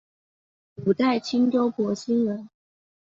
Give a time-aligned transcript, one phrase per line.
[0.77, 2.49] 五代青州博兴人。